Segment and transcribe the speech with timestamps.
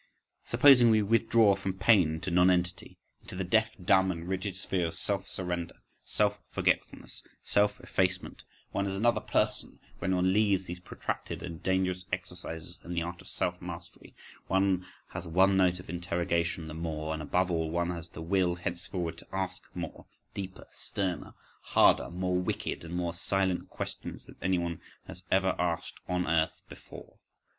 [0.45, 4.95] Supposing we withdraw from pain into nonentity, into the deaf, dumb, and rigid sphere of
[4.95, 11.43] self surrender, self forgetfulness, self effacement: one is another person when one leaves these protracted
[11.43, 14.15] and dangerous exercises in the art of self mastery,
[14.47, 18.55] one has one note of interrogation the more, and above all one has the will
[18.55, 24.81] henceforward to ask more, deeper, sterner, harder, more wicked, and more silent questions, than anyone
[25.05, 27.19] has ever asked on earth before.